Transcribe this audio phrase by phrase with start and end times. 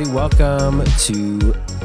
[0.00, 0.16] everybody.
[0.16, 1.38] Welcome to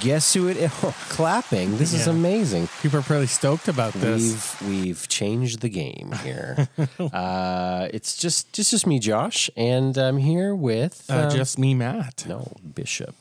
[0.00, 0.72] Guess who it is?
[0.82, 1.76] Oh, clapping.
[1.78, 2.12] This is Yeah.
[2.14, 2.68] amazing.
[2.82, 4.60] People are pretty stoked about this.
[4.60, 6.68] We've we've changed the game here.
[7.12, 11.72] uh, it's just just just me, Josh, and I'm here with Uh, um, just me,
[11.74, 12.24] Matt.
[12.28, 13.14] no Bishop,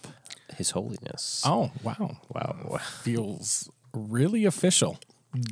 [0.57, 1.43] His Holiness.
[1.45, 2.17] Oh, wow.
[2.33, 2.79] Wow.
[3.03, 4.97] Feels really official.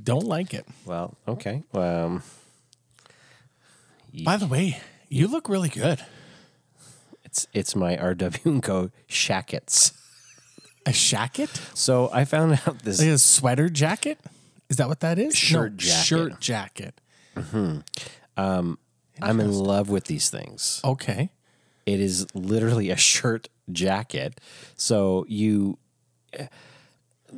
[0.03, 0.65] Don't like it.
[0.85, 1.63] Well, okay.
[1.73, 2.23] Um,
[4.23, 5.99] By the way, you look really good.
[7.23, 9.93] it's it's my RW and Co shackets.
[10.85, 11.49] A jacket?
[11.73, 14.19] So I found out this Like a sweater jacket?
[14.69, 15.35] Is that what that is?
[15.35, 16.05] Shirt jacket.
[16.05, 16.99] Shirt jacket.
[19.21, 20.81] I'm in love with these things.
[20.83, 21.29] Okay.
[21.85, 24.39] It is literally a shirt jacket.
[24.75, 25.77] So you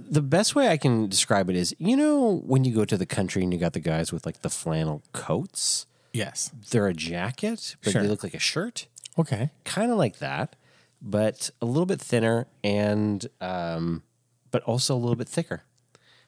[0.10, 3.06] the best way I can describe it is, you know, when you go to the
[3.06, 6.52] country and you got the guys with like the flannel coats, Yes.
[6.72, 8.02] they're a jacket, but Sure.
[8.04, 8.88] they look like a shirt.
[9.18, 9.52] Okay.
[9.64, 10.56] Kind of like that,
[11.02, 14.04] but a little bit thinner and um
[14.52, 15.64] but also a little bit thicker.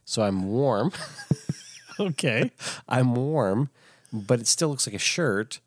[0.05, 0.91] So I'm warm.
[1.99, 2.51] Okay.
[2.87, 3.71] I'm warm,
[4.13, 5.59] but it still looks like a shirt,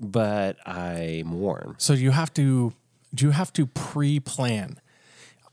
[0.00, 1.74] but I'm warm.
[1.76, 2.72] So you have to
[3.14, 4.80] do you have to pre-plan?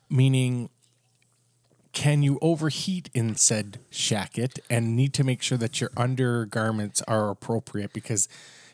[0.09, 0.69] Meaning
[1.95, 7.29] can you overheat in said jacket and need to make sure that your undergarments are
[7.29, 8.27] appropriate because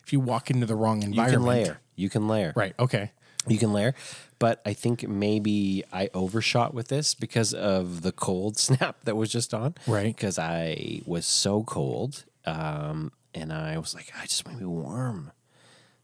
[0.04, 1.80] if you walk into the wrong environment, You can layer.
[1.96, 2.52] You can layer.
[2.56, 3.12] Right, okay.
[3.48, 3.94] You can layer.
[4.40, 9.32] But I think maybe I overshot with this because of the cold snap that was
[9.32, 9.76] just on.
[9.86, 10.16] Right.
[10.16, 12.26] Because I was so cold.
[12.46, 15.32] Um, and I was like, I just want to be warm.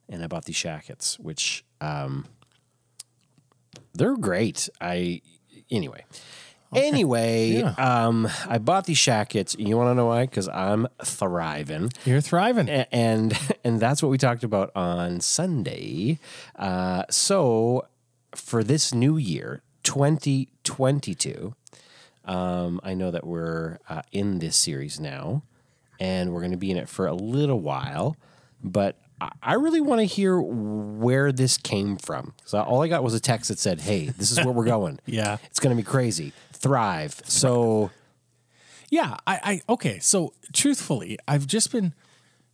[0.07, 2.25] And I bought these shackets, which um,
[3.95, 4.69] they're great.
[4.79, 5.21] I
[5.71, 6.05] anyway.
[6.75, 7.73] Anyway, Yeah.
[7.77, 9.55] um, I bought these shackets.
[9.58, 10.25] You want to know why?
[10.25, 12.67] Because I'm thriving You're thriving.
[12.69, 16.19] A- and and that's what we talked about on Sunday.
[16.55, 17.87] Uh, so
[18.36, 21.53] for this new year, 2022,
[22.25, 25.43] um, I know that we're uh, in this series now,
[25.99, 28.17] and we're going to be in it for a little while.
[28.63, 32.33] But I- I really want to hear where this came from.
[32.45, 34.99] So all I got was a text that said, "Hey, this is where we're going.
[35.05, 35.37] Yeah.
[35.45, 36.33] it's going to be crazy.
[36.59, 37.91] Thrive." So
[38.89, 39.99] Yeah, I, I okay.
[39.99, 41.93] So truthfully, I've just been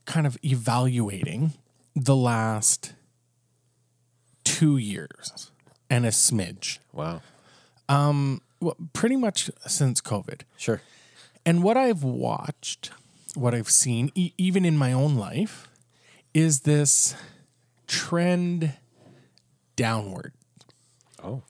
[0.05, 1.53] kind of evaluating
[1.95, 2.93] the last
[4.43, 5.51] two years
[5.89, 6.79] and a smidge.
[6.91, 7.21] wow,
[7.87, 10.41] Um, Well, pretty much since COVID.
[10.57, 10.81] sure,
[11.45, 12.91] And what I've watched,
[13.35, 15.67] what I've seen, e- even in my own life,
[16.33, 17.15] is this
[17.87, 18.73] trend
[19.75, 20.33] downward.
[21.23, 21.43] oh,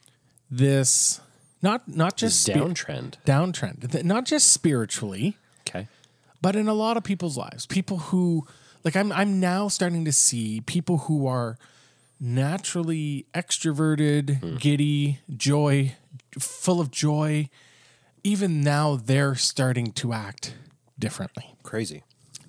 [0.52, 1.20] This
[1.64, 3.16] not not just spi- downtrend.
[3.26, 5.38] downtrend, not just spiritually,
[5.68, 5.88] Okay,
[6.42, 7.66] but in a lot of people's lives.
[7.66, 8.46] People who
[8.84, 11.58] like I'm I'm now starting to see people who are
[12.34, 14.56] naturally extroverted, hmm.
[14.58, 15.96] giddy, joy,
[16.40, 17.50] full of joy.
[18.24, 20.56] Even now they're starting to act
[20.98, 21.56] differently.
[21.64, 22.04] crazy.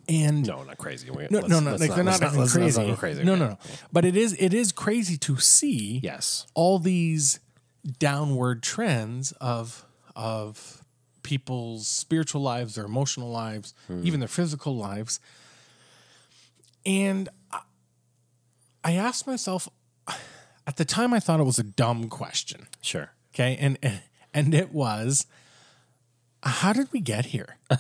[0.09, 1.11] And No, not crazy.
[1.11, 2.91] We- no, no, no, like they're not, acting let's let's crazy.
[2.91, 3.25] go crazy.
[3.25, 3.59] No, no, no.
[3.93, 6.47] But it is it is crazy to see Yes.
[6.55, 7.41] all these
[7.99, 9.85] downward trends of
[10.17, 10.83] of
[11.23, 14.03] people's spiritual lives, their emotional lives, hmm.
[14.05, 15.21] even their physical lives.
[16.87, 19.69] And I- asked myself
[20.67, 22.67] at the time I thought it was a dumb question.
[22.81, 23.11] Sure.
[23.35, 23.57] Okay?
[23.59, 23.79] And
[24.35, 25.27] and it was
[26.43, 27.57] how did we get here?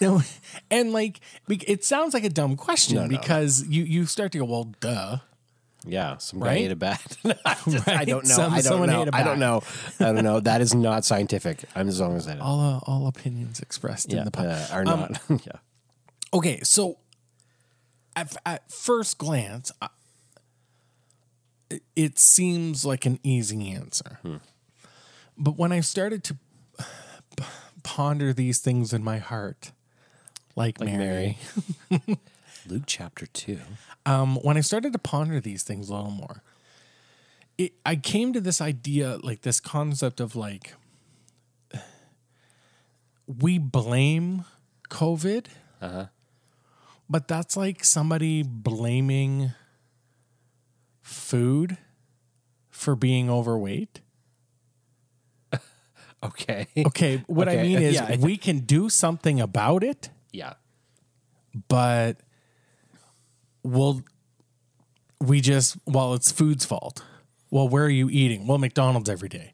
[0.00, 0.22] No,
[0.70, 3.08] and like it sounds like a dumb question no.
[3.08, 5.18] because you you start to go, well, duh.
[5.86, 6.58] Yeah, some guy Right?
[6.62, 7.16] ate a bat.
[7.44, 8.34] I just- I don't know.
[8.34, 9.08] Some- I don't know.
[9.12, 9.62] I don't know.
[9.98, 10.40] I don't know.
[10.40, 11.64] That is not scientific.
[11.74, 12.42] I'm as long as I know.
[12.42, 14.46] All uh, all opinions expressed yeah, in the pod.
[14.46, 15.20] uh, are not.
[15.30, 15.52] yeah.
[16.32, 16.98] Okay, so
[18.14, 19.88] at, at first glance, I,
[21.96, 24.18] it- seems like an easy answer.
[25.38, 26.36] But when I started to
[27.82, 29.72] ponder these things in my heart,
[30.56, 31.38] like, Mary,
[31.90, 32.08] Mary.
[32.70, 33.58] Luke chapter two.
[34.06, 36.42] um, when I started to ponder these things a little more,
[37.58, 40.74] it, I came to this idea, like this concept of like,
[43.26, 44.44] we blame
[44.88, 45.46] COVID,
[47.08, 49.52] but that's like somebody blaming
[51.02, 51.76] food
[52.70, 54.00] for being overweight.
[56.22, 56.66] Okay.
[56.76, 60.52] Okay, what I mean is yeah, I- we can do something about it, yeah.
[61.68, 62.18] but
[63.62, 64.02] we'll
[65.20, 67.02] we just well it's food's fault
[67.50, 69.52] well where are you eating well mcdonald's every day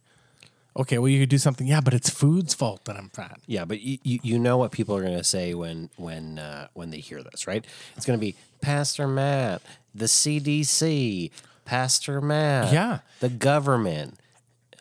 [0.79, 1.67] Okay, well you could do something.
[1.67, 3.41] Yeah, but it's food's fault that I'm fat.
[3.47, 6.69] Yeah, but you, you, you know what people are going to say when when uh,
[6.75, 7.67] when they hear this, right?
[7.97, 9.63] It's going to be Pastor Matt,
[9.95, 11.31] the CDC,
[11.65, 12.99] Pastor Matt, Yeah.
[13.21, 14.19] the government,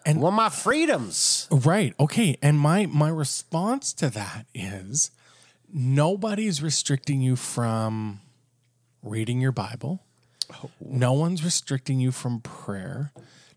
[0.06, 1.48] and well, my freedoms.
[1.50, 1.94] Right.
[1.98, 2.36] Okay.
[2.42, 5.12] And my my response to that is
[5.74, 8.20] nobody's restricting you from
[9.06, 10.02] reading your Bible.
[10.80, 13.12] No one's restricting you from prayer.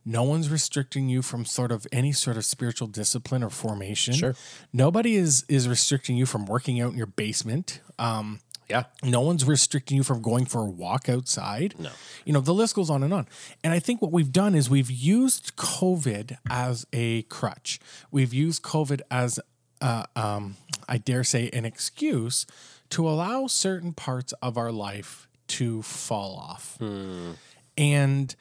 [0.05, 4.15] No one's restricting you from sort of any sort of spiritual discipline or formation.
[4.15, 4.35] Sure.
[4.73, 7.81] Nobody is is restricting you from working out in your basement.
[7.99, 8.41] Um,
[8.71, 11.75] Yeah, no one's restricting you from going for a walk outside.
[11.79, 11.91] No.
[12.25, 13.27] You know, the list goes on and on.
[13.65, 17.81] And I think what we've done is we've used COVID as a crutch.
[18.11, 19.41] We've used COVID as,
[19.81, 20.57] uh, um,
[20.87, 22.47] I dare say, an excuse
[22.91, 26.77] to allow certain parts of our life to fall off.
[26.79, 27.33] Hmm.
[27.77, 28.35] And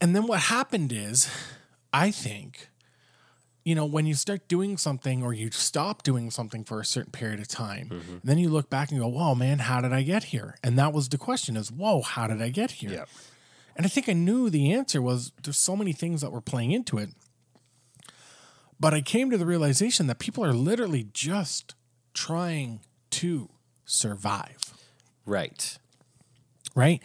[0.00, 1.30] and then what happened is,
[1.92, 2.68] I think,
[3.64, 7.12] you know, when you start doing something or you stop doing something for a certain
[7.12, 8.16] period of time, mm-hmm.
[8.22, 10.56] then you look back and go, whoa, man, how did I get here?
[10.62, 12.92] And that was the question is, whoa, how did I get here?
[12.92, 13.04] Yeah.
[13.76, 16.72] And I think I knew the answer was there's so many things that were playing
[16.72, 17.10] into it.
[18.78, 21.74] But I came to the realization that people are literally just
[22.12, 22.80] trying
[23.10, 23.48] to
[23.84, 24.74] survive
[25.26, 25.78] right.
[26.74, 27.02] right?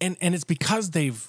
[0.00, 1.26] And and it's because they've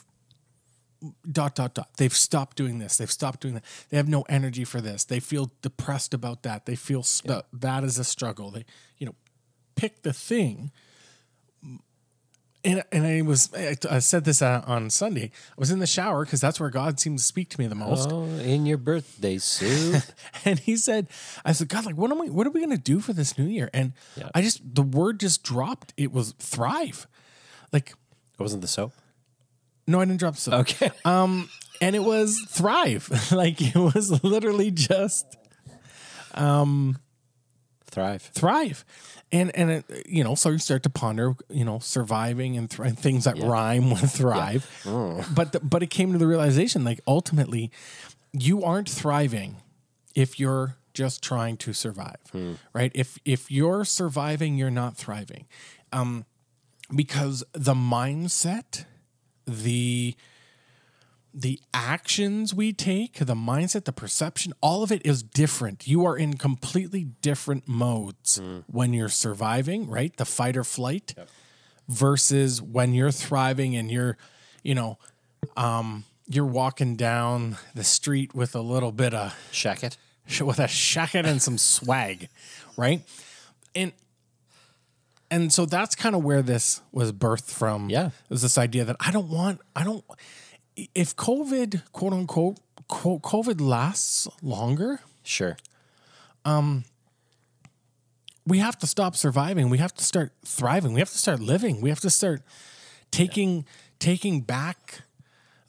[1.29, 1.89] dot dot dot.
[1.97, 2.97] They've stopped doing this.
[2.97, 3.63] They've stopped doing that.
[3.89, 5.05] They have no energy for this.
[5.05, 6.65] They feel depressed about that.
[6.65, 8.51] They feel stu- that is a struggle.
[8.51, 8.65] They
[8.97, 9.15] you know
[9.75, 10.71] pick the thing.
[12.67, 15.31] And, and I was I, I said this uh, on Sunday.
[15.51, 17.75] I was in the shower because that's where God seems to speak to me the
[17.75, 18.09] most.
[18.11, 20.03] Oh, in your birthday suit.
[20.45, 21.07] And he said,
[21.45, 23.37] I said, God, like, what am we, what are we going to do for this
[23.37, 23.69] new year?
[23.73, 24.29] And Yeah.
[24.35, 25.93] I just, the word just dropped.
[25.97, 27.07] It was thrive.
[27.73, 28.91] Like, it wasn't the soap.
[29.87, 30.53] no, I didn't drop soap.
[30.61, 30.91] Okay.
[31.05, 31.49] Um,
[31.81, 33.09] and it was thrive.
[33.31, 35.25] like, it was literally just
[37.97, 38.31] Thrive.
[38.33, 38.85] thrive.
[39.31, 42.87] And, and it, you know, so you start to ponder, you know, surviving and thr
[42.87, 44.69] things that rhyme with thrive.
[45.35, 47.71] But, the, but it came to the realization, like, ultimately,
[48.31, 49.57] you aren't thriving
[50.15, 52.17] if you're just trying to survive,
[52.73, 52.91] right?
[52.95, 55.45] If if you're surviving, you're not thriving,
[55.93, 56.25] um,
[56.95, 58.85] because the mindset,
[59.45, 60.15] the
[61.39, 65.87] the actions we take, the mindset, the perception, all of it is different.
[65.87, 70.15] You are in completely different modes when you're surviving, right?
[70.17, 71.13] The fight or flight
[71.87, 74.17] versus when you're thriving and you're,
[74.63, 74.97] you know,
[75.55, 79.95] um, you're walking down the street with a little bit of Shack it.
[80.41, 82.29] with a shacket and some swag,
[82.75, 83.01] right?
[83.75, 83.93] And
[85.29, 87.89] and so that's kind of where this was birthed from.
[87.89, 88.07] Yeah.
[88.07, 90.03] It was this idea that I don't want, I don't,
[90.93, 92.57] if COVID, quote unquote,
[92.87, 95.57] quote, COVID lasts longer, Sure.
[96.45, 96.85] Um,
[98.45, 99.69] we have to stop surviving.
[99.69, 100.93] We have to start thriving.
[100.93, 101.81] We have to start living.
[101.81, 102.41] We have to start
[103.11, 103.65] taking
[103.99, 105.01] taking back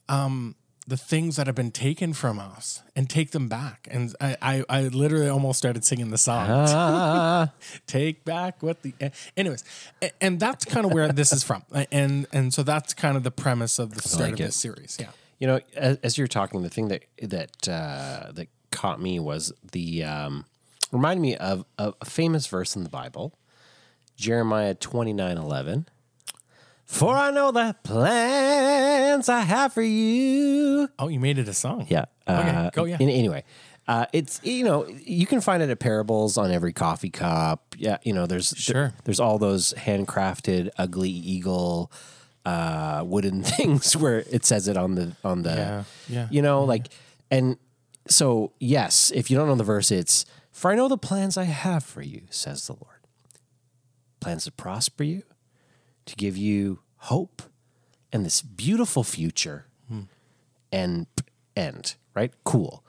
[0.09, 0.55] um,
[0.89, 3.87] the things that have been taken from us and take them back.
[3.91, 6.47] And I, I, I literally almost started singing the song.
[6.51, 7.53] Ah.
[7.87, 8.95] take back what the
[9.37, 9.63] anyways
[10.21, 11.63] and that's kind of where this is from
[11.93, 14.45] and and so that's kind of the premise of the start like of it.
[14.47, 18.49] this series yeah You know, as, as you're talking, the thing that that uh, that
[18.73, 20.45] caught me was the um,
[20.91, 23.39] reminded me of, of a famous verse in the Bible,
[24.17, 25.87] Jeremiah twenty nine eleven.
[26.89, 30.89] For I know the plans I have for you.
[30.99, 32.07] oh you made it a song Yeah.
[32.27, 32.97] Okay, uh, go, yeah.
[32.99, 33.45] an- Anyway,
[33.87, 37.75] uh, it's you know you can find it at parables on every coffee cup.
[37.79, 38.95] Yeah, you know there's Sure.
[39.05, 41.93] there's all those handcrafted ugly eagle
[42.47, 46.65] uh, wooden things where it says it on the on the Yeah, yeah, you know
[46.65, 46.89] like
[47.31, 47.59] and
[48.09, 51.45] so yes if you don't know the verse it's for I know the plans I
[51.45, 53.05] have for you says the Lord
[54.21, 55.23] plans to prosper you
[56.09, 57.43] to give you hope
[58.13, 59.67] and this beautiful future
[60.73, 61.07] and
[61.57, 62.33] end, right?
[62.45, 62.83] Cool.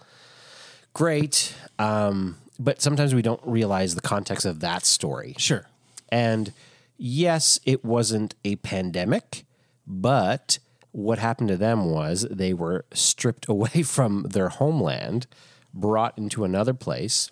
[0.93, 1.55] Great.
[1.77, 5.35] Um, but sometimes we don't realize the context of that story.
[5.37, 5.65] sure
[6.09, 6.51] And
[6.97, 9.45] yes, it wasn't a pandemic,
[9.87, 10.59] but
[10.91, 15.27] what happened to them was they were stripped away from their homeland,
[15.73, 17.31] brought into another place.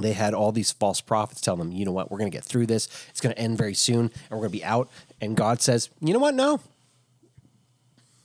[0.00, 2.44] They had all these false prophets tell them, you know what, we're going to get
[2.44, 2.88] through this.
[3.10, 4.90] It's going to end very soon and we're going to be out.
[5.20, 6.34] And God says, you know what?
[6.34, 6.60] No.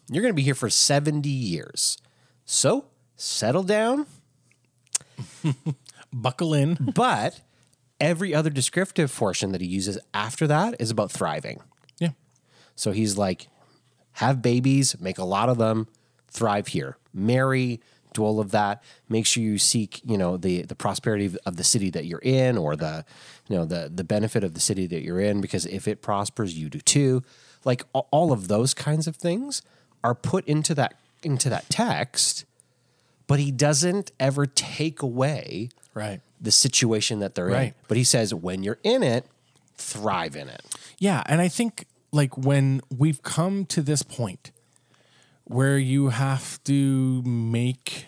[0.10, 1.98] You're going to be here for 70 years.
[2.46, 2.86] So
[3.16, 4.08] settle down.
[6.14, 7.42] buckle in But
[8.00, 11.62] every other descriptive portion that he uses after that is about thriving.
[12.00, 12.10] yeah
[12.76, 13.48] So he's like,
[14.14, 15.88] have babies, make a lot of them,
[16.30, 16.98] thrive here.
[17.14, 17.80] marry,
[18.14, 18.82] do all of that.
[19.08, 22.58] Make sure you seek, you know, the the prosperity of- the city that you're in,
[22.58, 23.06] or the,
[23.48, 25.42] you know, the the benefit of the city that you're in.
[25.42, 27.24] Because if it prospers, you do too.
[27.66, 29.62] Like all of those kinds of things
[30.04, 32.46] are put into that into that text,
[33.28, 36.22] but he doesn't ever take away Right.
[36.40, 37.74] the situation that they're in.
[37.90, 39.26] But he says when you're in it,
[39.78, 40.62] thrive in it.
[40.98, 44.52] Yeah, and I think like when we've come to this point
[45.50, 48.06] where you have to make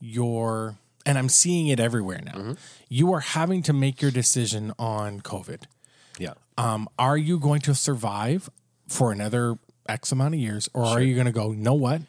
[0.00, 2.56] your and I'm seeing it everywhere now.
[2.88, 5.62] You are having to make your decision on COVID.
[6.18, 6.32] Yeah.
[6.58, 8.50] Um, are you going to survive
[8.88, 9.54] for another
[9.88, 11.52] X amount of years, or are you going to go?
[11.52, 12.02] You know what?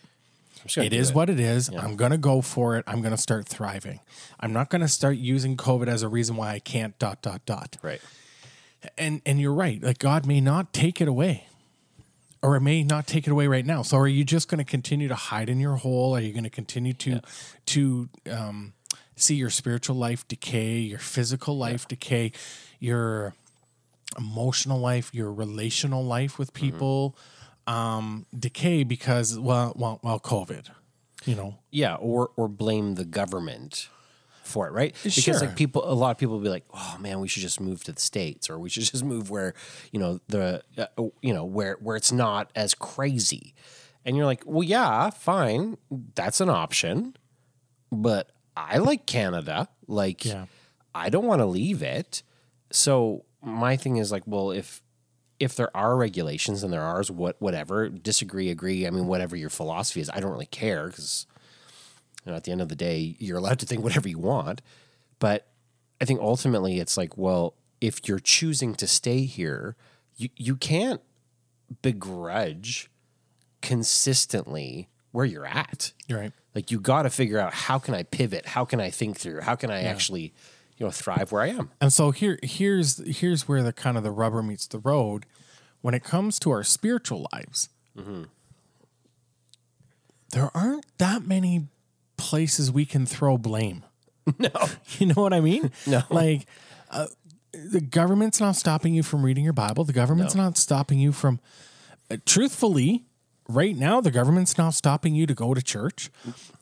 [0.77, 1.69] It is what it is.
[1.69, 2.83] I'm going to go for it.
[2.87, 3.99] I'm going to start thriving.
[4.39, 6.97] I'm not going to start using COVID as a reason why I can't.
[6.97, 8.01] Dot dot dot Right.
[8.97, 11.47] and and you're right like god may not take it away
[12.41, 13.81] or it may not take it away right now.
[13.81, 16.15] So are you just going to continue to hide in your hole?
[16.15, 17.21] Are you going to continue to
[17.67, 18.73] to um,
[19.15, 22.31] see your spiritual life decay your physical life decay
[22.79, 23.33] your
[24.17, 27.17] emotional life your relational life with people
[27.65, 30.69] um, decay because well well well covid
[31.25, 31.55] you know?
[31.71, 33.89] Yeah, or or blame the government
[34.47, 34.95] for it, right?
[35.03, 35.39] Because Sure.
[35.39, 37.83] like people, a lot of people will be like, "Oh man, we should just move
[37.85, 39.53] to the states, or we should just move where
[39.91, 40.85] you know the uh,
[41.21, 43.53] you know where where it's not as crazy."
[44.05, 45.77] And you're like, "Well, yeah, fine,
[46.15, 47.15] that's an option,
[47.91, 49.67] but I like Canada.
[49.87, 50.45] Like, Yeah.
[50.95, 52.23] I don't want to leave it."
[52.71, 54.81] So my thing is like, well, if
[55.39, 59.51] if there are regulations and there are what whatever disagree agree i mean whatever your
[59.51, 61.27] philosophy is i don't really care because
[62.27, 64.61] you know, at the end of the day you're allowed to think whatever you want.
[65.19, 65.47] But
[65.99, 69.75] i think ultimately it's like well if you're choosing to stay here
[70.15, 71.01] you, you can't
[71.81, 72.91] begrudge
[73.61, 75.93] consistently where you're at.
[76.09, 76.31] Right.
[76.53, 78.47] Like you got to figure out how can i pivot?
[78.47, 79.41] How can i think through?
[79.41, 80.33] How can i actually
[80.77, 81.71] you know thrive where i am?
[81.79, 85.25] And so here here's here's where the kind of the rubber meets the road.
[85.81, 87.69] When it comes to our spiritual lives.
[87.97, 88.23] Mm-hmm.
[90.31, 91.67] There aren't that many
[92.17, 93.83] places we can throw blame.
[94.39, 94.49] no
[94.99, 95.71] You know what I mean?
[95.85, 96.01] No.
[96.09, 96.47] Like
[96.91, 97.07] uh,
[97.53, 99.83] the government's not stopping you from reading your Bible.
[99.83, 101.39] The government's not stopping you from
[102.11, 103.05] uh, truthfully
[103.49, 106.11] right now the government's not stopping you to go to church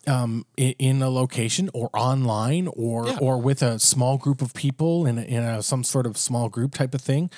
[0.06, 3.18] um, in, in a location or online or Yeah.
[3.20, 6.48] or with a small group of people in a, in a, some sort of small
[6.48, 7.32] group type of thing.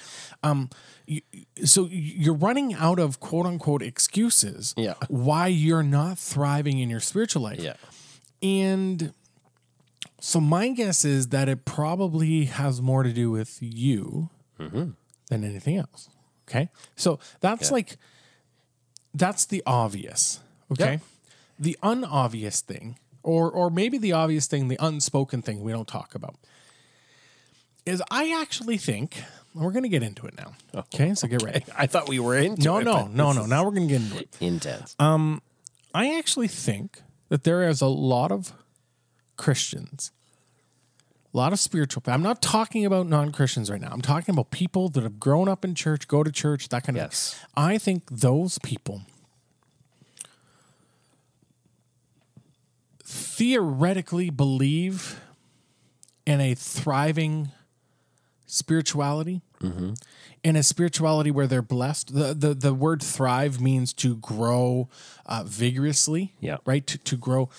[0.43, 0.69] Um,
[1.05, 1.21] you,
[1.63, 4.95] so you're running out of quote unquote excuses Yeah.
[5.07, 7.59] why you're not thriving in your spiritual life.
[7.61, 7.75] yeah
[8.41, 9.13] And
[10.19, 14.95] so my guess is that it probably has more to do with you than
[15.29, 16.09] anything else.
[16.47, 16.69] Okay.
[16.95, 17.97] So that's like,
[19.13, 20.39] that's the obvious.
[20.71, 20.93] Okay.
[20.93, 20.97] Yeah.
[21.59, 26.13] The unobvious thing, or or maybe the obvious thing, the unspoken thing we don't talk
[26.13, 26.35] about,
[27.85, 29.23] is I actually think
[29.55, 30.53] we're gonna get into it now.
[30.75, 31.65] Okay, so get ready.
[31.77, 33.45] i thought we were into No, it, no, but no, no.
[33.47, 34.37] Now we're gonna get into it.
[34.39, 35.41] intense Um,
[35.95, 38.53] I actually think that there is a lot of
[39.37, 40.11] Christians,
[41.33, 42.03] a lot of spiritual.
[42.07, 43.89] I'm not talking about non Christians right now.
[43.91, 46.97] I'm talking about people that have grown up in church, go to church, that kind
[46.97, 47.43] of Yes.
[47.55, 49.01] I think those people
[53.03, 55.21] theoretically believe
[56.25, 57.51] in a thriving
[58.45, 62.13] spirituality in a spirituality where they're blessed.
[62.13, 64.89] The the, the word thrive means to grow
[65.25, 66.33] uh, vigorously.
[66.39, 66.57] Yeah.
[66.65, 66.85] Right.
[66.87, 67.49] To, to grow,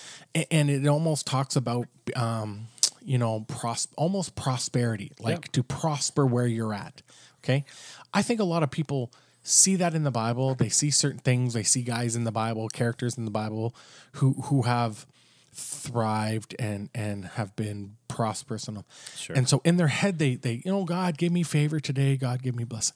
[0.51, 2.67] and it almost talks about um,
[3.01, 5.51] you know pros- almost prosperity, like Yeah.
[5.53, 7.01] to prosper where you're at.
[7.43, 7.65] Okay.
[8.13, 9.11] I think a lot of people
[9.43, 10.55] see that in the Bible.
[10.55, 11.53] They see certain things.
[11.53, 13.75] They see guys in the Bible, characters in the Bible,
[14.13, 15.05] who who have
[15.53, 18.83] thrived and and have been prosperous and
[19.15, 19.35] Sure.
[19.35, 22.17] and so in their head they they you know God give me favor today.
[22.17, 22.95] God give me blessing.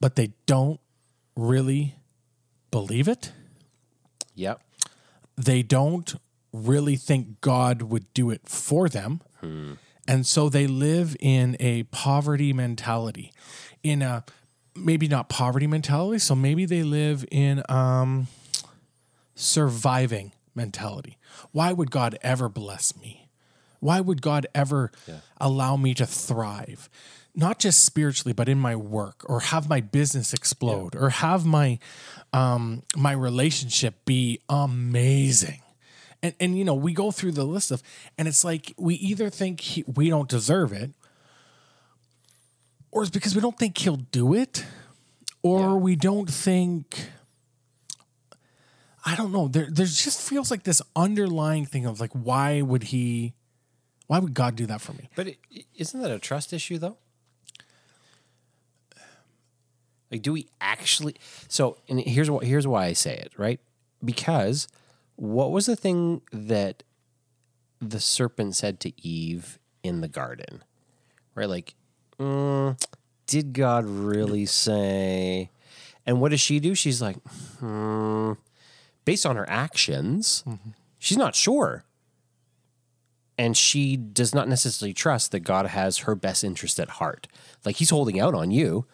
[0.00, 0.80] But they don't
[1.36, 1.94] really
[2.70, 3.32] believe it.
[4.34, 4.60] Yep.
[5.36, 6.14] They don't
[6.52, 9.20] really think God would do it for them.
[10.06, 13.32] And so they live in a poverty mentality
[13.82, 14.24] in a
[14.74, 16.18] maybe not poverty mentality.
[16.18, 18.28] So maybe they live in um
[19.34, 21.18] surviving mentality.
[21.52, 23.28] Why would God ever bless me?
[23.80, 24.90] Why would God ever
[25.38, 26.88] allow me to thrive?
[27.34, 31.78] Not just spiritually, but in my work, or have my business explode, or have my
[32.32, 35.60] um, my relationship be amazing.
[36.22, 37.82] And and you know, we go through the list of,
[38.16, 40.92] and it's like we either think he, we don't deserve it,
[42.92, 44.64] or it's because we don't think he'll do it,
[45.42, 47.10] or we don't think
[49.04, 49.48] I don't know.
[49.48, 53.34] There there just feels like this underlying thing of like why would he
[54.06, 55.08] why would God do that for me?
[55.14, 55.36] But is
[55.76, 56.96] isn't that a trust issue though?
[60.10, 61.16] Like, do we actually?
[61.48, 63.60] So, and here's what here's why I say it right
[64.04, 64.68] because
[65.16, 66.82] what was the thing that
[67.80, 70.64] the serpent said to Eve in the garden,
[71.34, 71.48] right?
[71.48, 71.74] Like,
[72.18, 72.80] mm,
[73.26, 75.50] did God really say?
[76.06, 76.74] And what does she do?
[76.74, 77.16] She's like,
[77.58, 78.32] hmm,
[79.04, 80.70] based on her actions, mm-hmm.
[80.98, 81.84] she's not sure
[83.36, 87.26] and she does not necessarily trust that God has her best interest at heart.
[87.64, 88.86] Like he's holding out on you.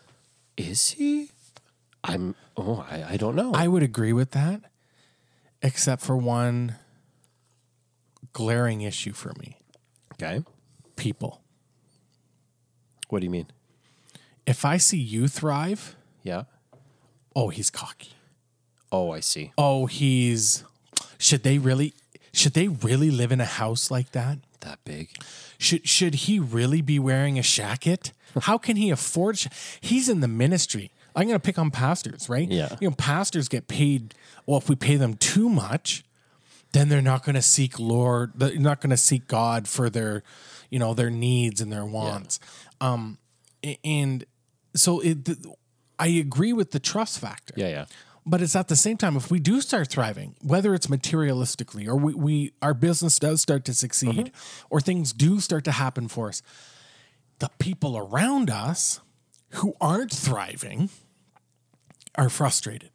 [0.56, 1.30] Is he?
[2.02, 3.52] I'm oh, I, I don't know.
[3.54, 4.62] I would agree with that,
[5.62, 6.76] except for one
[8.32, 9.58] glaring issue for me.
[10.14, 10.42] okay.
[10.96, 11.42] People.
[13.08, 13.46] What do you mean?
[14.46, 16.44] If I see you thrive, Yeah.
[17.34, 18.12] oh he's cocky.
[18.92, 19.52] Oh, I see.
[19.56, 20.64] Oh, he's
[21.18, 21.94] should they really
[22.32, 24.38] should they really live in a house like that?
[24.60, 25.10] That big.
[25.58, 28.12] Should should he really be wearing a shacket?
[28.42, 29.38] How can he afford?
[29.38, 29.48] Sh-
[29.80, 30.92] He's in the ministry.
[31.16, 32.48] I'm going to pick on pastors, right?
[32.48, 32.76] Yeah.
[32.80, 34.14] You know, pastors get paid.
[34.46, 36.04] Well, if we pay them too much,
[36.72, 38.32] then they're not going to seek Lord.
[38.36, 40.22] They're not going to seek God for their,
[40.70, 42.38] you know, their needs and their wants.
[42.80, 43.18] Um,
[43.84, 44.24] and
[44.74, 45.28] so it.
[45.98, 47.54] I agree with the trust factor.
[47.56, 47.84] Yeah, yeah.
[48.30, 51.96] But it's at the same time, if we do start thriving, whether it's materialistically or
[51.96, 54.30] we, we our business does start to succeed
[54.70, 56.40] or things do start to happen for us,
[57.40, 59.00] the people around us
[59.54, 60.90] who aren't thriving
[62.14, 62.90] are frustrated.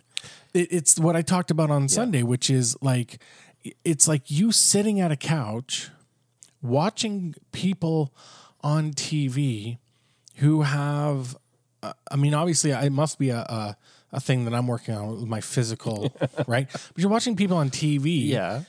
[0.54, 3.22] It, it's what I talked about on Sunday, which is like
[3.84, 5.90] it's like you sitting at a couch
[6.62, 8.14] watching people
[8.62, 9.80] on TV
[10.36, 11.36] who have
[11.84, 13.78] uh, I mean, obviously, it must be a, a
[14.16, 16.12] a thing that I'm working on with my physical,
[16.48, 16.68] right?
[16.72, 18.64] But you're watching people on TV, Yeah.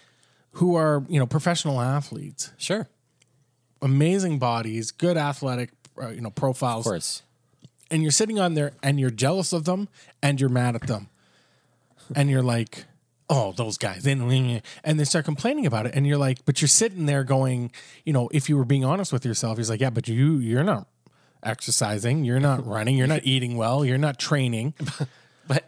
[0.53, 2.89] who are you know professional athletes, Sure.
[3.83, 5.71] amazing bodies, good athletic,
[6.03, 7.23] uh, you know profiles, Of course.
[7.91, 9.89] and you're sitting on there and you're jealous of them
[10.23, 11.09] and you're mad at them,
[12.15, 12.85] and you're like.
[13.29, 14.07] Oh, those guys.
[14.07, 14.61] And
[15.01, 15.97] they start complaining about it.
[15.97, 17.73] And you're like, but you're sitting there going,
[18.05, 20.63] you know, if you were being honest with yourself, he's like, yeah, but you, you're
[20.63, 20.87] not
[21.43, 22.25] exercising.
[22.25, 22.97] You're not running.
[22.97, 23.85] You're not eating well.
[23.85, 24.75] You're not training.
[25.49, 25.65] But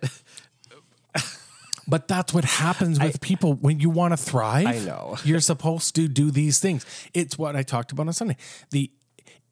[1.91, 4.67] But that's what happens with people when you want to thrive.
[4.67, 5.17] I know.
[5.25, 6.85] You're supposed to do these things.
[7.15, 8.37] It's what I talked about on Sunday.
[8.71, 8.91] The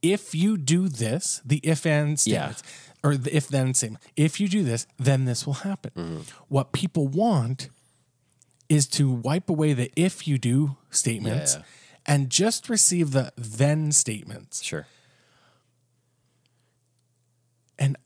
[0.02, 2.62] if you do this, the if and statements,
[3.02, 4.04] or the if then statement.
[4.16, 5.90] If you do this, then this will happen.
[5.96, 6.20] Mm-hmm.
[6.48, 7.70] What people want
[8.68, 11.62] is to wipe away the if you do statements Yeah.
[12.04, 14.62] and just receive the then statements.
[14.62, 14.86] sure.
[17.78, 17.96] And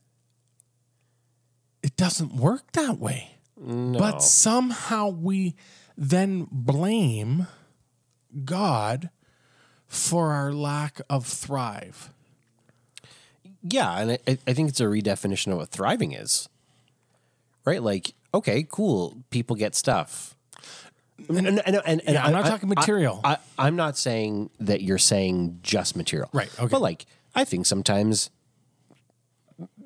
[1.83, 3.33] it doesn't work that way.
[3.57, 5.55] But somehow we
[5.99, 7.47] then blame
[8.45, 9.11] God
[9.87, 12.11] for our lack of thrive.
[13.63, 16.49] Yeah, and I, I think it's a redefinition of what thriving is.
[17.67, 17.83] Right?
[17.83, 19.19] Like, okay, cool.
[19.29, 20.35] People get stuff.
[21.25, 21.37] Mm.
[21.37, 23.21] And, and, and, and, Yeah, I'm not I- talking material.
[23.23, 26.31] I, I, am not saying that you're saying just material.
[26.33, 26.69] Right, okay.
[26.71, 28.31] But like, I think sometimes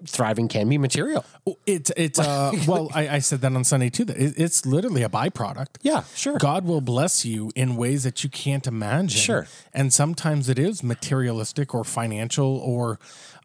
[0.07, 1.25] thriving can be material.
[1.67, 4.05] It's it's uh well I, I said that on Sunday too.
[4.05, 5.77] That it, it's literally a byproduct.
[5.83, 6.38] Yeah, sure.
[6.38, 9.09] God will bless you in ways that you can't imagine.
[9.21, 9.47] Sure.
[9.73, 12.99] And sometimes it is materialistic or financial or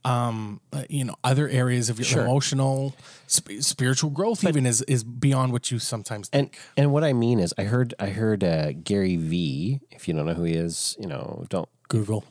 [0.06, 2.24] um you know other areas of your Sure.
[2.24, 2.96] emotional
[3.28, 6.62] sp- spiritual growth even is is beyond what you sometimes And think.
[6.78, 9.82] and what I mean is, I heard I heard uh, Gary V.
[9.92, 11.68] If you don't know who he is, you know, don't.
[11.90, 12.24] Google.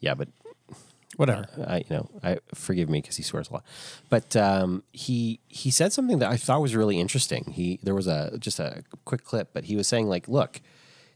[0.00, 0.28] Yeah, but
[1.16, 1.46] Whatever.
[1.66, 3.64] I you know I forgive me because he swears a lot,
[4.08, 7.52] but um, he he said something that I thought was really interesting.
[7.52, 10.60] He there was a just a quick clip, but he was saying like, look,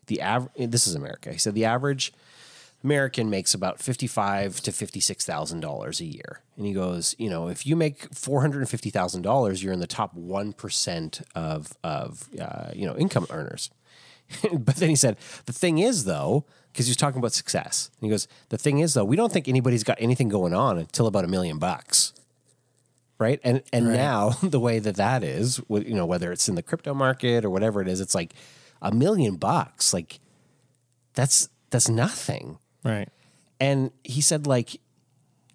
[0.06, 0.20] the
[0.56, 1.32] this is America.
[1.32, 2.12] He said the average
[2.84, 7.14] American makes about fifty five to fifty six thousand dollars a year, and he goes,
[7.18, 10.14] you know, if you make four hundred and fifty thousand dollars, you're in the top
[10.14, 13.70] one percent of of uh, you know income earners.
[14.52, 16.44] but then he said, the thing is though,
[16.78, 17.90] because he was talking about success.
[18.00, 20.78] And he goes, the thing is though, we don't think anybody's got anything going on
[20.78, 22.12] until about a million bucks.
[23.18, 23.40] Right.
[23.42, 26.94] And, and now the way that that is, you know, whether it's in the crypto
[26.94, 28.32] market or whatever it is, it's like
[28.80, 29.92] a million bucks.
[29.92, 30.20] Like
[31.14, 32.58] that's, that's nothing.
[32.84, 33.08] Right.
[33.58, 34.80] And he said, like,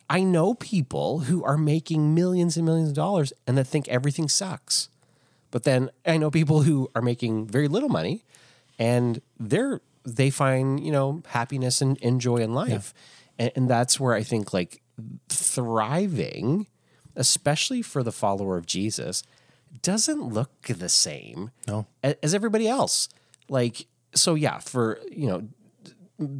[0.10, 4.28] I know people who are making millions and millions of dollars and that think everything
[4.28, 4.90] sucks.
[5.52, 8.26] But then I know people who are making very little money
[8.78, 12.94] and they're they find, you know, happiness and, and joy in life.
[13.40, 14.82] And, and that's where I think like
[15.30, 16.68] thriving,
[17.16, 19.24] especially for the follower of Jesus,
[19.82, 21.88] doesn't look the same No.
[22.04, 23.10] as everybody else.
[23.50, 25.48] Like, so yeah, for you know,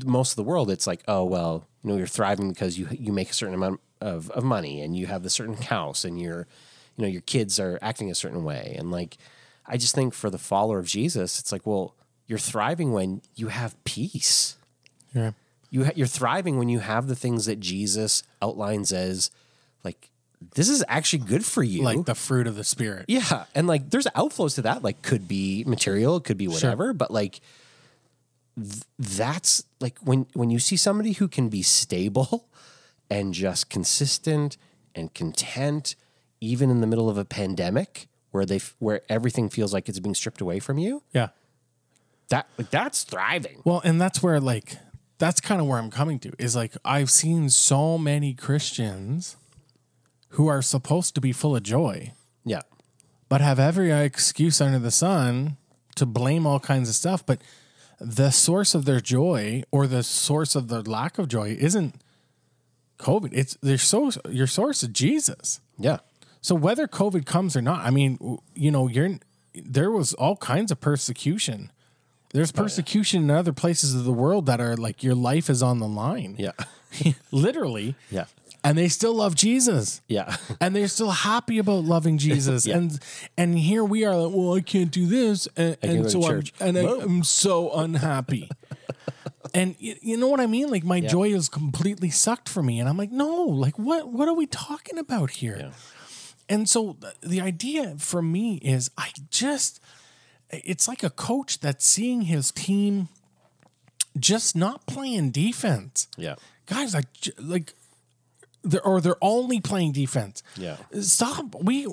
[0.06, 3.12] most of the world, it's like, oh well, you know, you're thriving because you you
[3.12, 6.48] make a certain amount of, of money and you have the certain house and your,
[6.96, 8.76] you know, your kids are acting a certain way.
[8.78, 9.18] And like,
[9.66, 11.96] I just think for the follower of Jesus, it's like, well,
[12.34, 14.58] you're thriving when you have peace.
[15.14, 15.34] Yeah.
[15.70, 19.30] You ha- you're thriving when you have the things that Jesus outlines as
[19.84, 20.10] like
[20.56, 21.84] this is actually good for you.
[21.84, 23.06] Like the fruit of the spirit.
[23.08, 24.82] Yeah, and like there's outflows to that.
[24.82, 27.40] Like could be material, it could be whatever, but like
[28.56, 32.48] th- that's like when when you see somebody who can be stable
[33.12, 34.58] and just consistent
[34.96, 35.96] and content
[36.42, 40.00] even in the middle of a pandemic where they f- where everything feels like it's
[40.00, 41.04] being stripped away from you.
[41.14, 41.28] Yeah.
[42.30, 43.62] That like, that's thriving.
[43.64, 44.78] Well, and that's where like
[45.20, 49.36] that's kind of where I'm coming to is like I've seen so many Christians
[50.30, 52.12] who are supposed to be full of joy,
[52.44, 52.62] Yeah.
[53.30, 55.58] but have every excuse under the sun
[55.96, 57.40] to blame all kinds of stuff, but
[58.00, 62.02] the source of their joy or the source of their lack of joy isn't
[62.98, 63.30] COVID.
[63.32, 65.60] It's their source your source is Jesus.
[65.78, 66.00] Yeah.
[66.42, 69.20] So whether COVID comes or not, I mean, you know, you're
[69.54, 71.72] there was all kinds of persecution.
[72.34, 75.80] There's persecution in other places of the world that are like your life is on
[75.80, 76.36] the line.
[76.38, 76.52] Yeah.
[77.32, 77.96] Literally.
[78.10, 78.26] Yeah.
[78.64, 80.02] And they still love Jesus.
[80.08, 80.36] Yeah.
[80.62, 82.66] And they're still happy about loving Jesus.
[82.66, 82.78] Yeah.
[82.78, 83.00] And
[83.38, 85.48] and here we are like, well, I can't do this.
[85.56, 86.82] And, and so I'm and I.
[86.82, 88.50] I'm so unhappy.
[89.54, 90.70] and y- you know what I mean?
[90.72, 92.80] Like my joy is completely sucked for me.
[92.80, 95.58] And I'm like, no, like what what are we talking about here?
[95.60, 95.72] Yeah.
[96.50, 99.80] And so th- the idea for me is I just
[100.64, 103.10] it's like a coach that's seeing his team
[104.20, 106.08] just not playing defense.
[106.18, 106.36] Yeah.
[106.66, 107.06] Guys, like,
[107.38, 107.74] like
[108.64, 110.44] they're, or they're only playing defense.
[110.58, 110.78] Yeah.
[111.00, 111.56] Stop.
[111.62, 111.88] We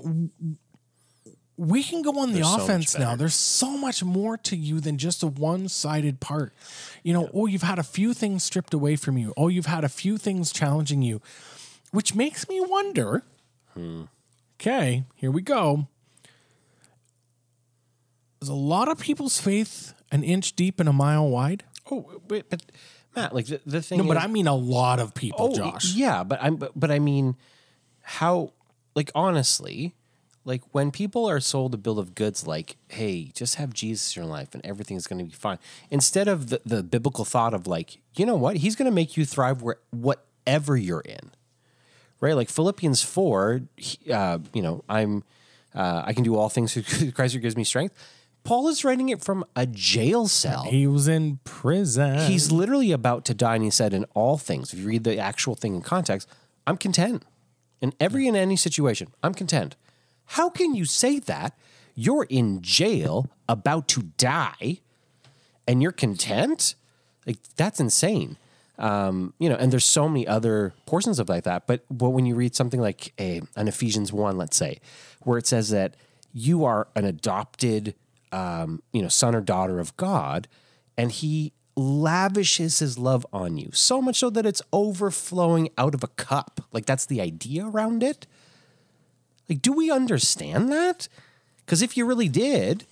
[1.61, 3.15] we can go on the so offense now.
[3.15, 6.55] There's so much more to you than just a one-sided part.
[7.03, 9.35] You know, oh, you've had a few things stripped away from you.
[9.37, 11.21] Oh, you've had a few things challenging you,
[11.91, 13.25] which makes me wonder.
[14.59, 15.87] Okay, here we go.
[18.43, 21.65] Is a lot of people's faith an inch deep and a mile wide?
[21.91, 22.63] Oh, wait, but
[23.15, 25.95] Matt, like the, the thing No, but I mean a lot of people, Oh, Josh.
[25.95, 27.37] Yeah, but I'm but, but I mean
[28.03, 28.53] how
[28.95, 29.95] like honestly,
[30.45, 34.23] like when people are sold a bill of goods like, hey, just have Jesus in
[34.23, 35.59] your life and everything's gonna be fine.
[35.91, 39.25] Instead of the, the biblical thought of like, you know what, he's gonna make you
[39.25, 41.31] thrive where whatever you're in.
[42.21, 42.35] Right?
[42.35, 43.63] Like Philippians four,
[44.13, 45.25] uh, you know, I'm
[45.75, 47.95] uh, I can do all things through Christ who gives me strength.
[48.43, 50.65] Paul is writing it from a jail cell.
[50.65, 52.31] He was in prison.
[52.31, 55.19] He's literally about to die, and he said, "In all things, if you read the
[55.19, 56.29] actual thing in context,
[56.67, 57.25] I'm content
[57.81, 59.09] in every and any situation.
[59.23, 59.77] I'm content."
[60.35, 61.59] How can you say that?
[61.95, 64.81] You're in jail, about to die,
[65.67, 66.77] and you're content?
[67.27, 68.37] Like that's insane.
[68.79, 71.67] Um, you know, and there's so many other portions of like that.
[71.67, 74.81] But but when you read something like a an Ephesians one, let's say,
[75.23, 75.97] where it says that
[76.33, 77.95] you are an adopted,
[78.33, 80.49] um, you know, son or daughter of God,
[80.97, 86.05] and He lavishes His love on you so much so that it's overflowing out of
[86.05, 86.61] a cup.
[86.73, 88.27] Like that's the idea around it.
[89.49, 91.09] Like, do we understand that?
[91.65, 92.85] Because if you really did,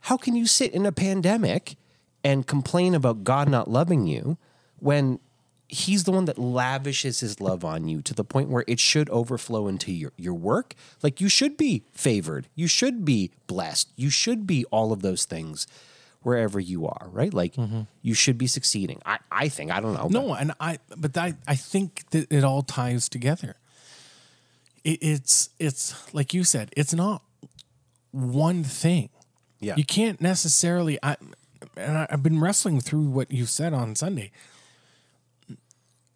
[0.00, 1.76] how can you sit in a pandemic
[2.24, 4.36] and complain about God not loving you
[4.78, 5.20] when
[5.72, 9.08] He's the one that lavishes His love on you to the point where it should
[9.08, 10.74] overflow into your, your work?
[11.02, 15.24] Like, you should be favored, you should be blessed, you should be all of those
[15.24, 15.66] things
[16.20, 17.32] wherever you are, right?
[17.32, 17.82] Like, mm-hmm.
[18.02, 19.00] you should be succeeding.
[19.06, 20.02] I, I think, I don't know.
[20.02, 23.56] but- no, and I but I I think that it all ties together.
[24.84, 27.22] It, it's it's like you said, it's not
[28.10, 29.08] one thing.
[29.58, 29.74] Yeah.
[29.76, 30.98] You can't necessarily.
[31.02, 31.16] I
[31.76, 34.30] and I, I've been wrestling through what you said on Sunday.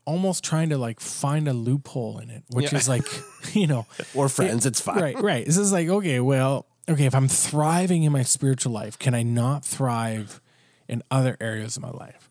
[0.06, 2.78] Almost trying to like find a loophole in it, which Yeah.
[2.78, 3.04] is like,
[3.54, 5.00] you know, or friends, it's fine.
[5.02, 5.44] right, right.
[5.44, 9.22] This is like, okay, well, okay, if I'm thriving in my spiritual life, can I
[9.24, 10.40] not thrive
[10.88, 12.30] in other areas of my life?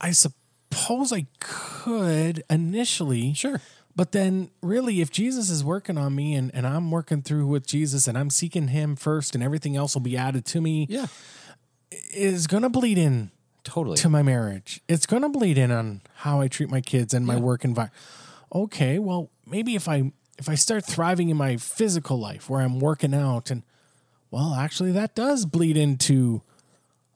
[0.00, 3.34] I suppose I could initially.
[3.34, 3.60] Sure.
[3.96, 7.66] But then, really, if Jesus is working on me and, and I'm working through with
[7.66, 11.06] Jesus and I'm seeking Him first and everything else will be added to me, Yeah,
[12.12, 13.30] is going to bleed in
[13.64, 13.96] totally.
[13.98, 14.80] to my marriage.
[14.88, 17.96] It's going to bleed in on how I treat my kids and my work environment.
[18.54, 22.78] Okay, well, maybe if I if I start thriving in my physical life where I'm
[22.78, 23.62] working out and
[24.30, 26.42] well, actually that does bleed into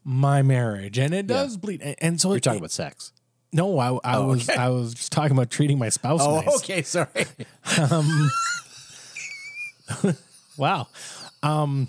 [0.05, 3.13] my marriage and it does bleed and, and so You're it, talking about sex.
[3.53, 6.57] no, I, I was I was just talking about treating my spouse nice.
[6.59, 7.27] okay, sorry.
[7.91, 8.31] um,
[10.57, 10.89] wow.
[11.43, 11.89] Um,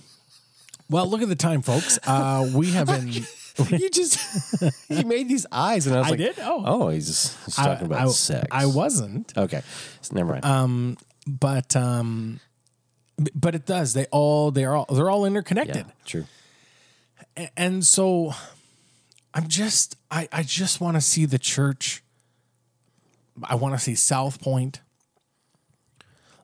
[0.89, 1.99] well, look at the time, folks.
[2.05, 3.11] Uh, we have been.
[3.69, 6.39] you just you made these eyes, and I was I like, did?
[6.39, 6.63] Oh.
[6.65, 8.47] oh, he's, he's talking about I, sex.
[8.51, 9.61] I wasn't, okay.
[10.01, 10.97] So never mind.
[11.27, 12.39] but um,
[13.35, 13.93] but it does.
[13.93, 15.85] They all they're all they're all interconnected.
[15.87, 16.25] yeah, true.
[17.55, 18.33] And so
[19.33, 22.03] I'm just I I just want to see the church.
[23.43, 24.81] I want to see South Point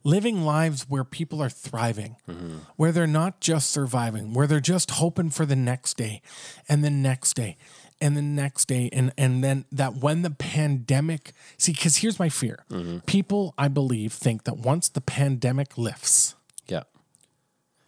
[0.06, 2.60] living lives where people are thriving, mm-hmm.
[2.78, 6.22] where they're not just surviving, where they're just hoping for the next day
[6.70, 7.58] and the next day
[8.00, 12.30] and the next day and and then that when the pandemic see cuz here's my
[12.30, 12.64] fear.
[12.70, 13.00] Mm-hmm.
[13.00, 16.36] People I believe think that once the pandemic lifts
[16.68, 16.84] Yeah,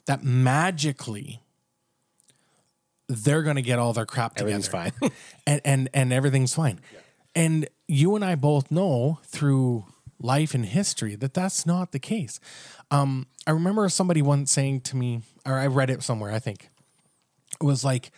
[0.06, 1.44] that magically
[3.10, 4.50] they're going to get all their crap together.
[4.50, 4.92] everything's fine.
[5.48, 6.80] and and and everything's fine.
[7.36, 9.86] And you and I both know through
[10.20, 12.40] life and history that that's not the case.
[12.92, 16.32] Um, I remember somebody once saying to me, or I read it somewhere.
[16.32, 16.70] I think
[17.62, 18.12] it was like,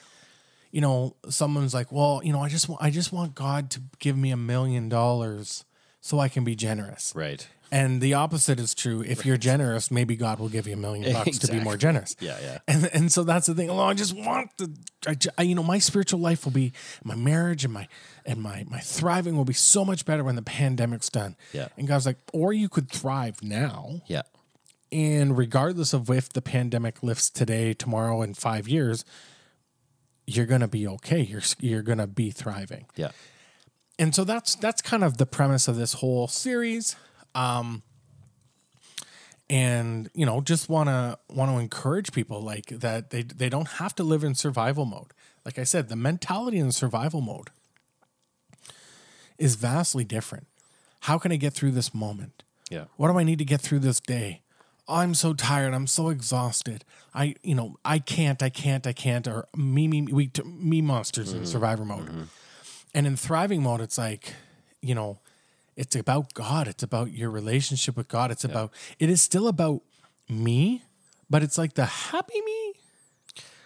[0.71, 3.81] you know, someone's like, "Well, you know, I just want, I just want God to
[3.99, 5.65] give me a million dollars
[6.01, 7.47] so I can be generous." right.
[7.71, 9.01] And the opposite is true.
[9.01, 12.15] If you're generous, maybe God will give you a million bucks to be more generous.
[12.19, 12.57] Yeah, yeah.
[12.67, 13.69] And and so that's the thing.
[13.69, 17.13] Oh, I just want the, I, I- you know, my spiritual life will be my
[17.15, 17.87] marriage and my
[18.25, 21.35] and my my thriving will be so much better when the pandemic's done.
[21.53, 21.67] Yeah.
[21.77, 24.23] And God's like, or you could thrive now, Yeah,
[24.91, 29.05] and regardless of if the pandemic lifts today, tomorrow, in five years,
[30.25, 31.21] you're gonna be okay.
[31.21, 33.11] You're you're gonna be thriving yeah,
[33.97, 36.95] and so that's that's kind of the premise of this whole series
[37.35, 37.81] um
[39.49, 43.67] and you know just want to want to encourage people like that they they don't
[43.67, 45.11] have to live in survival mode
[45.45, 47.49] like i said the mentality in survival mode
[49.37, 50.47] is vastly different
[51.01, 52.85] how can i get through this moment yeah.
[52.97, 54.41] what do I need to get through this day?
[54.87, 55.73] I'm so tired.
[55.73, 56.83] I'm so exhausted.
[57.13, 60.81] I, you know, I can't, I can't, I can't, or me, me, me, we, me
[60.81, 62.27] monsters in survivor mode.
[62.95, 64.33] And in thriving mode, it's like,
[64.81, 65.19] you know,
[65.79, 66.67] it's about God.
[66.67, 68.31] It's about your relationship with God.
[68.31, 69.81] It's about, it is still about
[70.27, 70.83] me,
[71.29, 72.73] but it's like the happy me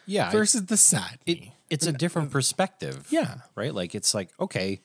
[0.06, 1.56] Yeah, versus the sad it, me.
[1.72, 3.08] it's a different perspective.
[3.10, 3.38] Yeah.
[3.56, 3.74] Right?
[3.74, 4.80] Like it's like, okay,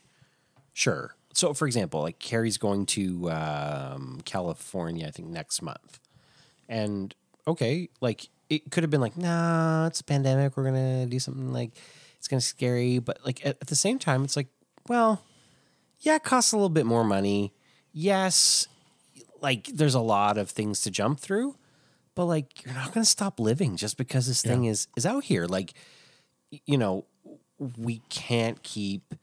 [0.72, 1.14] sure.
[1.34, 6.00] So for example, like Carrie's going to um, California, I think next month.
[6.66, 7.14] And
[7.46, 10.56] okay, like it could have been like, nah, it's a pandemic.
[10.56, 11.72] We're gonna do something like
[12.16, 13.00] it's gonna scary.
[13.00, 14.48] But like at, at the same time, it's like,
[14.88, 15.22] well,
[16.00, 17.52] yeah, it costs a little bit more money.
[17.92, 18.68] Yes,
[19.40, 21.56] like there's a lot of things to jump through,
[22.14, 25.46] but like you're not gonna stop living just because this thing is is out here.
[25.46, 25.74] Like
[26.66, 27.04] you know,
[27.76, 29.14] we can't keep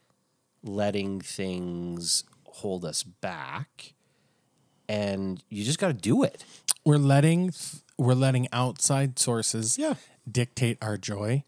[0.63, 3.93] letting things hold us back.
[4.87, 6.43] And you just got to do it.
[6.85, 7.51] we're letting
[7.97, 9.95] we're letting outside sources Yeah.
[10.31, 11.43] dictate our joy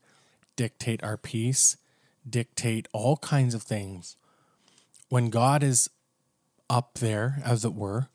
[0.55, 1.77] dictate our peace
[2.27, 4.15] dictate all kinds of things
[5.09, 5.89] when god is
[6.69, 8.07] up there as it were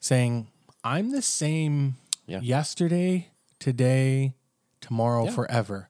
[0.00, 0.46] saying
[0.84, 2.40] i'm the same Yeah.
[2.40, 4.34] yesterday today
[4.80, 5.88] tomorrow forever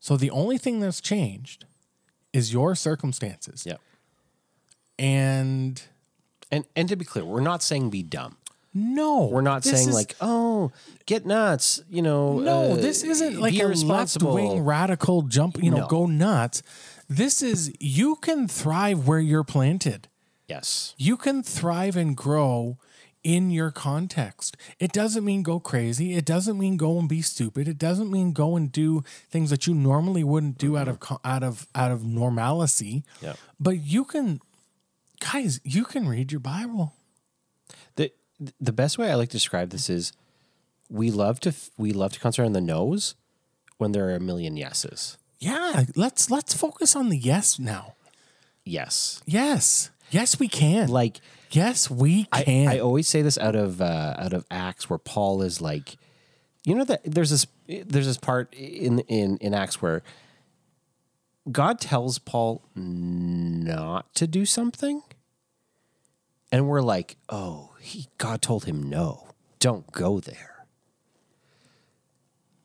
[0.00, 1.64] so the only thing that's changed
[2.32, 3.76] is your circumstances Yeah.
[4.98, 5.82] and
[6.50, 8.36] And and to be clear, we're not saying be dumb.
[8.74, 10.72] No We're not saying is- like, oh,
[11.06, 11.80] get nuts.
[11.90, 15.86] You know, No, uh, this isn't like a left wing radical jump, you know, No.
[15.88, 16.62] go nuts.
[17.08, 20.08] This is you can thrive where you're planted.
[20.48, 20.94] Yes.
[20.96, 22.78] You can thrive and grow
[23.22, 24.56] in your context.
[24.80, 26.14] It doesn't mean go crazy.
[26.14, 27.68] It doesn't mean go and be stupid.
[27.68, 31.42] It doesn't mean go and do things that you normally wouldn't do out of out
[31.42, 33.04] of out of normalcy.
[33.20, 33.34] Yeah.
[33.60, 34.40] But you can
[35.20, 36.94] guys, you can read your Bible.
[38.60, 40.12] The best way I like to describe this is
[40.88, 43.14] we love to we love to concentrate on the no's
[43.78, 45.18] when there are a million yeses.
[45.38, 47.94] Yeah, let's let's focus on the yes now.
[48.64, 49.22] Yes.
[49.26, 49.90] Yes.
[50.10, 50.88] Yes, we can.
[50.88, 51.20] Like
[51.52, 52.68] Yes, we I, can.
[52.68, 55.98] I always say this out of uh, out of Acts where Paul is like,
[56.64, 60.02] you know that there's this there's this part in in in Acts where
[61.50, 65.02] God tells Paul not to do something,
[66.50, 70.64] and we're like, oh, he God told him no, don't go there.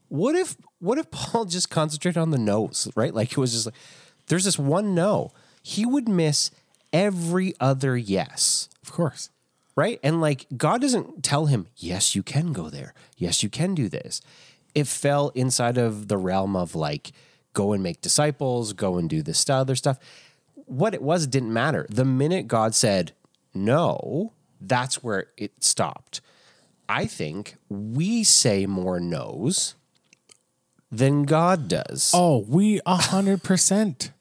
[0.09, 3.13] What if what if Paul just concentrated on the no's, right?
[3.13, 3.75] Like it was just like
[4.27, 5.31] there's this one no.
[5.63, 6.51] He would miss
[6.93, 9.29] every other yes of course.
[9.77, 9.99] right?
[10.03, 12.93] And like God doesn't tell him, yes, you can go there.
[13.17, 14.21] Yes, you can do this.
[14.75, 17.11] It fell inside of the realm of like,
[17.53, 19.99] go and make disciples, go and do this other stuff.
[20.65, 21.85] What it was didn't matter.
[21.89, 23.13] The minute God said
[23.53, 26.21] no, that's where it stopped.
[26.89, 29.75] I think we say more no's
[30.91, 32.11] than God does.
[32.13, 34.11] Oh, we a hundred percent.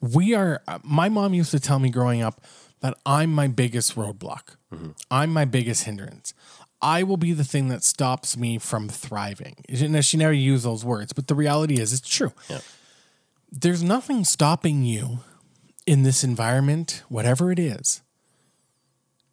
[0.00, 0.62] We are.
[0.82, 2.40] My mom used to tell me growing up
[2.80, 4.56] that I'm my biggest roadblock.
[4.72, 4.90] Mm-hmm.
[5.10, 6.32] I'm my biggest hindrance.
[6.80, 9.56] I will be the thing that stops me from thriving.
[9.68, 12.32] And she never used those words, but the reality is, it's true.
[13.50, 15.18] There's nothing stopping you
[15.86, 18.02] in this environment, whatever it is,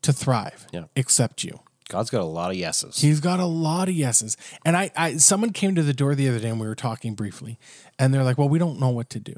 [0.05, 0.85] to thrive, Yeah.
[0.95, 1.59] except you.
[1.87, 2.99] God's got a lot of yeses.
[2.99, 4.37] He's got a lot of yeses.
[4.65, 7.13] And I, I someone came to the door the other day and we were talking
[7.13, 7.59] briefly,
[7.99, 9.35] and they're like, Well, we don't know what to do.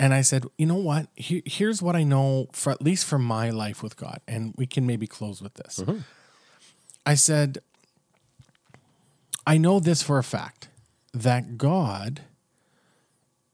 [0.00, 1.08] And I said, you know what?
[1.16, 4.64] Here, here's what I know for at least for my life with God, and we
[4.64, 5.80] can maybe close with this.
[5.80, 5.98] Mm-hmm.
[7.04, 7.58] I said,
[9.44, 10.68] I know this for a fact
[11.12, 12.20] that God,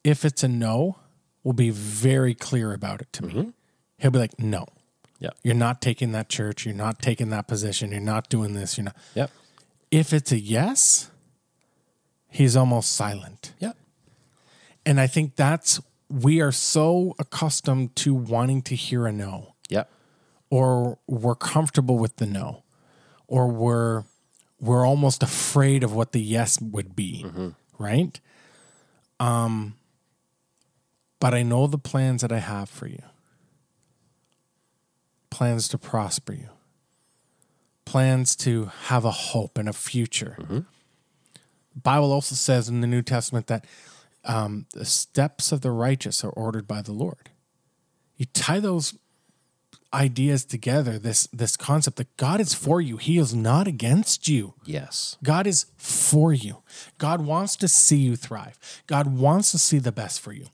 [0.03, 0.99] if it's a no,
[1.43, 3.33] will be very clear about it to me.
[3.33, 3.51] Mm-hmm.
[3.99, 4.67] He'll be like, no,
[5.19, 5.31] yeah.
[5.43, 8.85] you're not taking that church, you're not taking that position, you're not doing this, you're
[8.85, 8.97] not.
[9.15, 9.31] Yep.
[9.91, 11.11] If it's a yes,
[12.29, 13.55] he's almost silent.
[13.61, 13.77] Yep.
[14.87, 19.89] And I think that's we are so accustomed to wanting to hear a no, Yep.
[20.51, 22.65] or we're comfortable with the no,
[23.27, 24.05] or we're
[24.61, 27.25] we're almost afraid of what the yes would be,
[27.79, 28.21] right?
[29.21, 29.77] Um,
[31.21, 33.03] but I know the plans that I have for you.
[35.35, 36.49] Plans to prosper you.
[37.85, 40.37] Plans to have a hope and a future.
[41.75, 43.65] Bible also says in the New Testament that
[44.25, 47.31] um, the steps of the righteous are ordered by the Lord.
[48.17, 48.97] You tie those
[49.93, 54.55] ideas together, this this concept that God is for you, He is not against you.
[54.65, 55.17] Yes.
[55.25, 56.63] God is for you.
[56.99, 58.57] God wants to see you thrive.
[58.87, 60.47] God wants to see the best for you.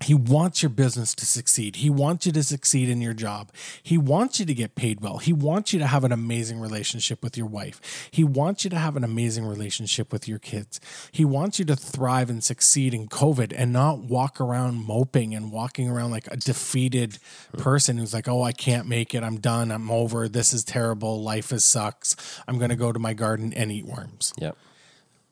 [0.00, 1.76] He wants your business to succeed.
[1.76, 3.50] He wants you to succeed in your job.
[3.82, 5.18] He wants you to get paid well.
[5.18, 8.08] He wants you to have an amazing relationship with your wife.
[8.12, 10.80] He wants you to have an amazing relationship with your kids.
[11.10, 15.50] He wants you to thrive and succeed in COVID and not walk around moping and
[15.50, 17.18] walking around like a defeated
[17.56, 19.24] person who's like, oh, I can't make it.
[19.24, 19.72] I'm done.
[19.72, 20.28] I'm over.
[20.28, 21.22] This is terrible.
[21.22, 22.14] Life is sucks.
[22.46, 24.32] I'm going to go to my garden and eat worms.
[24.38, 24.56] Yep.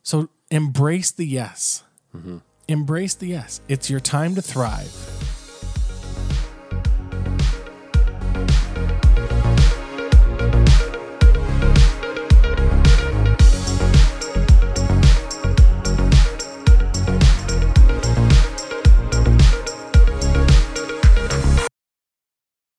[0.03, 1.85] So embrace the yes.
[2.15, 2.39] Mm-hmm.
[2.69, 3.61] Embrace the yes.
[3.69, 4.93] It's your time to thrive.